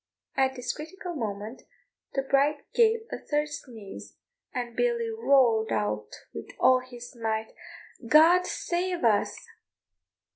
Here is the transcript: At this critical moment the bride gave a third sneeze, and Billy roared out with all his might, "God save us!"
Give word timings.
At 0.35 0.55
this 0.55 0.73
critical 0.73 1.13
moment 1.13 1.61
the 2.15 2.23
bride 2.23 2.63
gave 2.73 3.01
a 3.11 3.19
third 3.19 3.49
sneeze, 3.49 4.15
and 4.51 4.75
Billy 4.75 5.11
roared 5.11 5.71
out 5.71 6.09
with 6.33 6.49
all 6.59 6.79
his 6.79 7.15
might, 7.15 7.53
"God 8.07 8.47
save 8.47 9.03
us!" 9.03 9.45